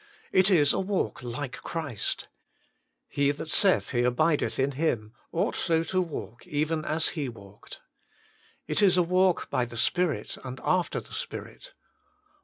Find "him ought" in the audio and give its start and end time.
4.71-5.55